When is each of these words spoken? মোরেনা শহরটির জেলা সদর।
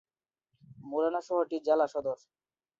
মোরেনা 0.83 1.21
শহরটির 1.27 1.61
জেলা 1.63 1.87
সদর। 1.87 2.17